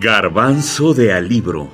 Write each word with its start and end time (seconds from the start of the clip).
Garbanzo 0.00 0.94
de 0.94 1.12
Alibro. 1.12 1.68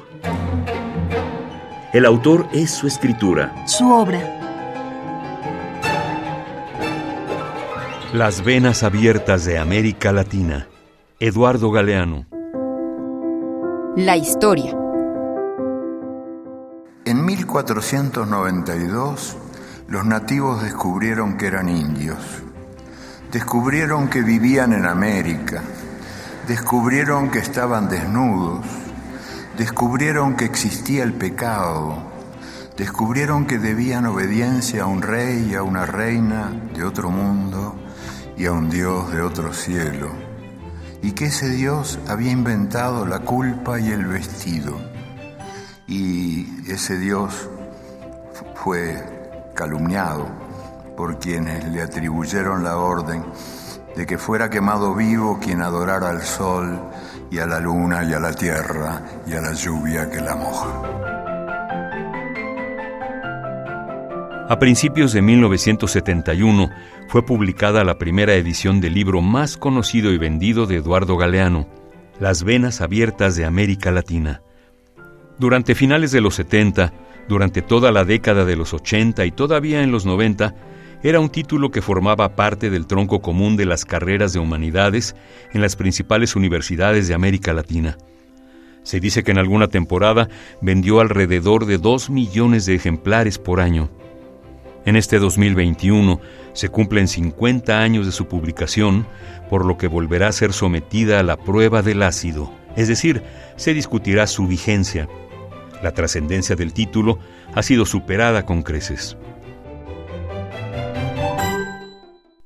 El 1.92 2.06
autor 2.06 2.48
es 2.54 2.70
su 2.70 2.86
escritura. 2.86 3.66
Su 3.66 3.92
obra. 3.92 4.18
Las 8.14 8.42
venas 8.42 8.82
abiertas 8.82 9.44
de 9.44 9.58
América 9.58 10.10
Latina. 10.10 10.68
Eduardo 11.20 11.70
Galeano. 11.70 12.24
La 13.96 14.16
historia. 14.16 14.74
En 17.04 17.26
1492, 17.26 19.36
los 19.88 20.06
nativos 20.06 20.62
descubrieron 20.62 21.36
que 21.36 21.48
eran 21.48 21.68
indios. 21.68 22.42
Descubrieron 23.30 24.08
que 24.08 24.22
vivían 24.22 24.72
en 24.72 24.86
América 24.86 25.62
descubrieron 26.46 27.30
que 27.30 27.38
estaban 27.38 27.88
desnudos, 27.88 28.66
descubrieron 29.56 30.36
que 30.36 30.44
existía 30.44 31.02
el 31.02 31.14
pecado, 31.14 31.96
descubrieron 32.76 33.46
que 33.46 33.58
debían 33.58 34.06
obediencia 34.06 34.82
a 34.82 34.86
un 34.86 35.00
rey 35.00 35.48
y 35.50 35.54
a 35.54 35.62
una 35.62 35.86
reina 35.86 36.52
de 36.74 36.84
otro 36.84 37.10
mundo 37.10 37.76
y 38.36 38.46
a 38.46 38.52
un 38.52 38.68
Dios 38.68 39.10
de 39.12 39.22
otro 39.22 39.54
cielo, 39.54 40.10
y 41.02 41.12
que 41.12 41.26
ese 41.26 41.48
Dios 41.48 41.98
había 42.08 42.32
inventado 42.32 43.06
la 43.06 43.20
culpa 43.20 43.80
y 43.80 43.90
el 43.90 44.04
vestido, 44.04 44.76
y 45.86 46.70
ese 46.70 46.98
Dios 46.98 47.48
fue 48.54 49.52
calumniado 49.54 50.26
por 50.96 51.18
quienes 51.18 51.64
le 51.64 51.82
atribuyeron 51.82 52.64
la 52.64 52.76
orden 52.76 53.24
de 53.96 54.06
que 54.06 54.18
fuera 54.18 54.50
quemado 54.50 54.94
vivo 54.94 55.38
quien 55.42 55.62
adorara 55.62 56.10
al 56.10 56.22
sol 56.22 56.80
y 57.30 57.38
a 57.38 57.46
la 57.46 57.60
luna 57.60 58.04
y 58.04 58.12
a 58.12 58.20
la 58.20 58.32
tierra 58.32 59.02
y 59.26 59.34
a 59.34 59.40
la 59.40 59.52
lluvia 59.52 60.10
que 60.10 60.20
la 60.20 60.34
moja. 60.34 61.14
A 64.46 64.58
principios 64.58 65.12
de 65.12 65.22
1971 65.22 66.68
fue 67.08 67.24
publicada 67.24 67.82
la 67.82 67.96
primera 67.96 68.34
edición 68.34 68.80
del 68.80 68.94
libro 68.94 69.22
más 69.22 69.56
conocido 69.56 70.12
y 70.12 70.18
vendido 70.18 70.66
de 70.66 70.76
Eduardo 70.76 71.16
Galeano, 71.16 71.66
Las 72.20 72.44
Venas 72.44 72.82
Abiertas 72.82 73.36
de 73.36 73.46
América 73.46 73.90
Latina. 73.90 74.42
Durante 75.38 75.74
finales 75.74 76.12
de 76.12 76.20
los 76.20 76.34
70, 76.34 76.92
durante 77.26 77.62
toda 77.62 77.90
la 77.90 78.04
década 78.04 78.44
de 78.44 78.56
los 78.56 78.74
80 78.74 79.24
y 79.24 79.30
todavía 79.30 79.82
en 79.82 79.90
los 79.90 80.04
90, 80.04 80.54
era 81.04 81.20
un 81.20 81.28
título 81.28 81.70
que 81.70 81.82
formaba 81.82 82.34
parte 82.34 82.70
del 82.70 82.86
tronco 82.86 83.20
común 83.20 83.56
de 83.56 83.66
las 83.66 83.84
carreras 83.84 84.32
de 84.32 84.38
humanidades 84.38 85.14
en 85.52 85.60
las 85.60 85.76
principales 85.76 86.34
universidades 86.34 87.08
de 87.08 87.14
América 87.14 87.52
Latina. 87.52 87.98
Se 88.84 89.00
dice 89.00 89.22
que 89.22 89.30
en 89.30 89.36
alguna 89.36 89.68
temporada 89.68 90.30
vendió 90.62 91.00
alrededor 91.00 91.66
de 91.66 91.76
2 91.76 92.08
millones 92.08 92.64
de 92.64 92.74
ejemplares 92.74 93.38
por 93.38 93.60
año. 93.60 93.90
En 94.86 94.96
este 94.96 95.18
2021 95.18 96.22
se 96.54 96.70
cumplen 96.70 97.06
50 97.06 97.80
años 97.80 98.06
de 98.06 98.12
su 98.12 98.26
publicación, 98.26 99.06
por 99.50 99.66
lo 99.66 99.76
que 99.76 99.88
volverá 99.88 100.28
a 100.28 100.32
ser 100.32 100.54
sometida 100.54 101.20
a 101.20 101.22
la 101.22 101.36
prueba 101.36 101.82
del 101.82 102.02
ácido, 102.02 102.50
es 102.76 102.88
decir, 102.88 103.22
se 103.56 103.74
discutirá 103.74 104.26
su 104.26 104.46
vigencia. 104.46 105.06
La 105.82 105.92
trascendencia 105.92 106.56
del 106.56 106.72
título 106.72 107.18
ha 107.54 107.62
sido 107.62 107.84
superada 107.84 108.46
con 108.46 108.62
creces. 108.62 109.18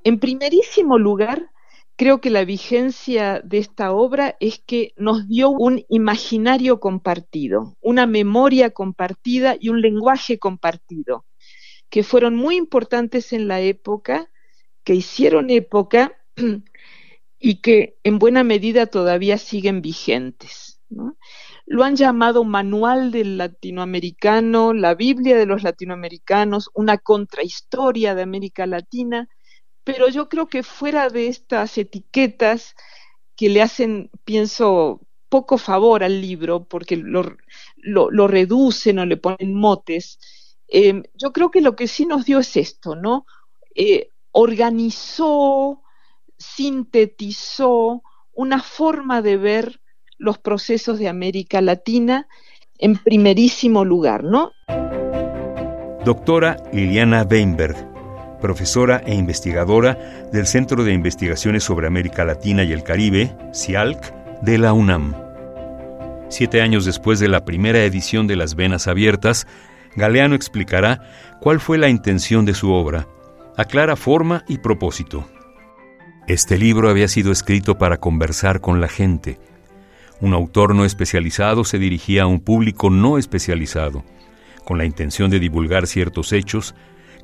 En 0.09 0.19
primerísimo 0.21 0.97
lugar, 0.97 1.51
creo 1.95 2.23
que 2.23 2.31
la 2.31 2.47
vigencia 2.47 3.43
de 3.45 3.59
esta 3.59 3.93
obra 3.93 4.39
es 4.41 4.59
que 4.59 4.95
nos 4.97 5.29
dio 5.29 5.51
un 5.51 5.85
imaginario 5.91 6.81
compartido, 6.81 7.77
una 7.83 8.07
memoria 8.07 8.71
compartida 8.71 9.59
y 9.61 9.69
un 9.69 9.83
lenguaje 9.83 10.39
compartido, 10.39 11.27
que 11.91 12.03
fueron 12.05 12.37
muy 12.37 12.57
importantes 12.57 13.35
en 13.35 13.49
la 13.49 13.61
época, 13.61 14.31
que 14.83 14.95
hicieron 14.95 15.51
época 15.51 16.17
y 17.39 17.61
que 17.61 17.99
en 18.03 18.19
buena 18.19 18.45
medida 18.45 18.87
todavía 18.87 19.37
siguen 19.37 19.83
vigentes. 19.83 20.81
Lo 21.67 21.85
han 21.85 21.97
llamado 21.97 22.45
Manual 22.45 23.11
del 23.11 23.37
Latinoamericano, 23.37 24.73
la 24.73 24.95
Biblia 24.95 25.37
de 25.37 25.45
los 25.45 25.63
Latinoamericanos, 25.63 26.71
una 26.73 26.97
contrahistoria 26.97 28.15
de 28.15 28.23
América 28.23 28.67
Latina, 28.67 29.29
pero 29.89 30.11
yo 30.11 30.29
creo 30.29 30.49
que 30.49 30.63
fuera 30.63 31.09
de 31.09 31.29
estas 31.29 31.79
etiquetas 31.79 32.77
que 33.35 33.49
le 33.49 33.63
hacen, 33.63 34.11
pienso, 34.23 35.01
poco 35.31 35.57
favor 35.57 36.05
al 36.05 36.21
libro, 36.21 36.65
porque 36.65 36.99
lo, 36.99 37.39
lo, 37.79 38.29
reducen 38.29 38.99
o 38.99 39.07
le 39.07 39.17
ponen 39.17 39.55
motes, 39.55 40.19
eh, 40.69 41.05
yo 41.15 41.33
creo 41.33 41.51
que 41.51 41.63
lo 41.63 41.75
que 41.75 41.89
sí 41.89 42.05
nos 42.05 42.27
dio 42.27 42.39
es 42.39 42.55
esto, 42.59 42.97
¿no? 42.97 43.25
Eh, 43.75 44.11
organizó, 44.31 45.81
sintetizó 46.37 48.03
una 48.35 48.63
forma 48.63 49.23
de 49.23 49.39
ver 49.39 49.81
los 50.19 50.37
procesos 50.37 50.99
de 50.99 51.09
América 51.09 51.63
Latina 51.63 52.29
en 52.77 52.99
primerísimo 52.99 53.87
lugar, 53.87 54.23
¿no? 54.23 54.53
Doctora 56.05 56.59
Liliana 56.75 57.23
Weinberg 57.23 57.98
profesora 58.41 59.03
e 59.07 59.15
investigadora 59.15 60.29
del 60.33 60.47
Centro 60.47 60.85
de 60.85 60.93
Investigaciones 60.93 61.65
sobre 61.65 61.87
América 61.87 62.25
Latina 62.25 62.65
y 62.65 62.73
el 62.73 62.83
Caribe, 62.83 63.37
CIALC, 63.55 64.15
de 64.43 64.59
la 64.59 64.73
UNAM. 64.73 65.15
Siete 66.29 66.61
años 66.61 66.85
después 66.85 67.21
de 67.21 67.29
la 67.29 67.45
primera 67.45 67.85
edición 67.85 68.27
de 68.27 68.37
Las 68.37 68.55
Venas 68.55 68.87
Abiertas, 68.87 69.47
Galeano 69.97 70.35
explicará 70.35 71.01
cuál 71.41 71.61
fue 71.61 71.79
la 71.79 71.89
intención 71.89 72.45
de 72.45 72.55
su 72.55 72.71
obra, 72.73 73.09
aclara 73.57 73.97
forma 73.97 74.45
y 74.47 74.59
propósito. 74.59 75.27
Este 76.29 76.59
libro 76.59 76.91
había 76.91 77.09
sido 77.09 77.33
escrito 77.33 77.79
para 77.79 77.97
conversar 77.97 78.61
con 78.61 78.81
la 78.81 78.89
gente. 78.89 79.41
Un 80.21 80.35
autor 80.35 80.75
no 80.75 80.85
especializado 80.85 81.65
se 81.65 81.79
dirigía 81.79 82.25
a 82.25 82.27
un 82.27 82.41
público 82.41 82.91
no 82.91 83.17
especializado, 83.17 84.05
con 84.65 84.77
la 84.77 84.85
intención 84.85 85.31
de 85.31 85.41
divulgar 85.41 85.87
ciertos 85.87 86.33
hechos 86.33 86.75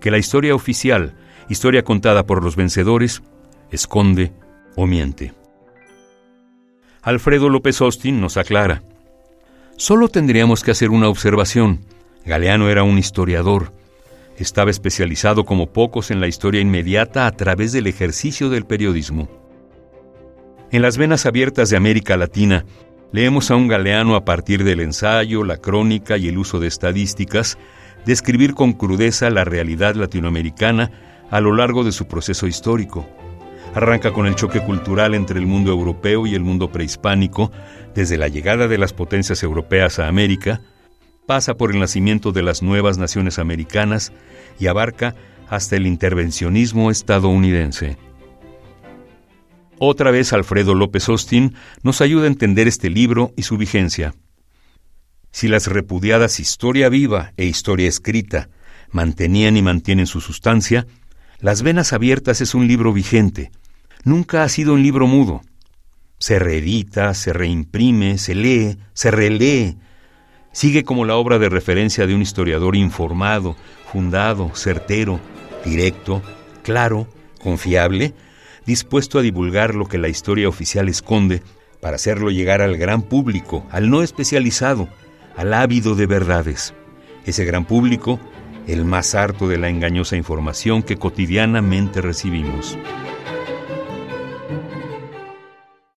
que 0.04 0.10
la 0.10 0.18
historia 0.18 0.54
oficial, 0.54 1.14
historia 1.48 1.82
contada 1.82 2.26
por 2.26 2.44
los 2.44 2.56
vencedores, 2.56 3.22
esconde 3.70 4.34
o 4.76 4.86
miente. 4.86 5.32
Alfredo 7.00 7.48
López 7.48 7.80
Austin 7.80 8.20
nos 8.20 8.36
aclara. 8.36 8.82
Solo 9.78 10.10
tendríamos 10.10 10.62
que 10.62 10.72
hacer 10.72 10.90
una 10.90 11.08
observación. 11.08 11.86
Galeano 12.26 12.68
era 12.68 12.82
un 12.82 12.98
historiador. 12.98 13.72
Estaba 14.36 14.70
especializado 14.70 15.46
como 15.46 15.72
pocos 15.72 16.10
en 16.10 16.20
la 16.20 16.28
historia 16.28 16.60
inmediata 16.60 17.26
a 17.26 17.30
través 17.30 17.72
del 17.72 17.86
ejercicio 17.86 18.50
del 18.50 18.66
periodismo. 18.66 19.30
En 20.70 20.82
las 20.82 20.98
venas 20.98 21.24
abiertas 21.24 21.70
de 21.70 21.78
América 21.78 22.18
Latina, 22.18 22.66
leemos 23.10 23.50
a 23.50 23.56
un 23.56 23.68
Galeano 23.68 24.16
a 24.16 24.26
partir 24.26 24.64
del 24.64 24.80
ensayo, 24.80 25.44
la 25.44 25.56
crónica 25.56 26.18
y 26.18 26.28
el 26.28 26.36
uso 26.36 26.60
de 26.60 26.66
estadísticas 26.68 27.56
describir 28.06 28.54
con 28.54 28.72
crudeza 28.72 29.30
la 29.30 29.44
realidad 29.44 29.94
latinoamericana 29.94 30.90
a 31.30 31.40
lo 31.40 31.54
largo 31.54 31.84
de 31.84 31.92
su 31.92 32.06
proceso 32.06 32.46
histórico. 32.46 33.08
Arranca 33.74 34.12
con 34.12 34.26
el 34.26 34.36
choque 34.36 34.60
cultural 34.60 35.14
entre 35.14 35.38
el 35.38 35.46
mundo 35.46 35.72
europeo 35.72 36.26
y 36.26 36.34
el 36.34 36.42
mundo 36.42 36.70
prehispánico, 36.70 37.50
desde 37.94 38.18
la 38.18 38.28
llegada 38.28 38.68
de 38.68 38.78
las 38.78 38.92
potencias 38.92 39.42
europeas 39.42 39.98
a 39.98 40.08
América, 40.08 40.60
pasa 41.26 41.54
por 41.54 41.72
el 41.72 41.80
nacimiento 41.80 42.32
de 42.32 42.42
las 42.42 42.62
nuevas 42.62 42.98
naciones 42.98 43.38
americanas 43.38 44.12
y 44.60 44.66
abarca 44.66 45.14
hasta 45.48 45.76
el 45.76 45.86
intervencionismo 45.86 46.90
estadounidense. 46.90 47.96
Otra 49.78 50.10
vez 50.10 50.32
Alfredo 50.32 50.74
López 50.74 51.08
Austin 51.08 51.54
nos 51.82 52.00
ayuda 52.00 52.24
a 52.24 52.28
entender 52.28 52.68
este 52.68 52.90
libro 52.90 53.32
y 53.36 53.42
su 53.42 53.56
vigencia. 53.56 54.14
Si 55.34 55.48
las 55.48 55.66
repudiadas 55.66 56.38
historia 56.38 56.88
viva 56.88 57.32
e 57.36 57.44
historia 57.44 57.88
escrita 57.88 58.50
mantenían 58.92 59.56
y 59.56 59.62
mantienen 59.62 60.06
su 60.06 60.20
sustancia, 60.20 60.86
Las 61.40 61.62
Venas 61.62 61.92
Abiertas 61.92 62.40
es 62.40 62.54
un 62.54 62.68
libro 62.68 62.92
vigente. 62.92 63.50
Nunca 64.04 64.44
ha 64.44 64.48
sido 64.48 64.74
un 64.74 64.84
libro 64.84 65.08
mudo. 65.08 65.42
Se 66.20 66.38
reedita, 66.38 67.12
se 67.14 67.32
reimprime, 67.32 68.16
se 68.18 68.36
lee, 68.36 68.78
se 68.92 69.10
relee. 69.10 69.76
Sigue 70.52 70.84
como 70.84 71.04
la 71.04 71.16
obra 71.16 71.40
de 71.40 71.48
referencia 71.48 72.06
de 72.06 72.14
un 72.14 72.22
historiador 72.22 72.76
informado, 72.76 73.56
fundado, 73.92 74.54
certero, 74.54 75.18
directo, 75.64 76.22
claro, 76.62 77.08
confiable, 77.40 78.14
dispuesto 78.66 79.18
a 79.18 79.22
divulgar 79.22 79.74
lo 79.74 79.88
que 79.88 79.98
la 79.98 80.08
historia 80.08 80.48
oficial 80.48 80.88
esconde 80.88 81.42
para 81.80 81.96
hacerlo 81.96 82.30
llegar 82.30 82.62
al 82.62 82.76
gran 82.76 83.02
público, 83.02 83.66
al 83.72 83.90
no 83.90 84.04
especializado, 84.04 84.88
al 85.36 85.54
ávido 85.54 85.94
de 85.94 86.06
verdades. 86.06 86.74
Ese 87.24 87.44
gran 87.44 87.64
público, 87.64 88.20
el 88.66 88.84
más 88.84 89.14
harto 89.14 89.48
de 89.48 89.58
la 89.58 89.68
engañosa 89.68 90.16
información 90.16 90.82
que 90.82 90.96
cotidianamente 90.96 92.00
recibimos. 92.00 92.78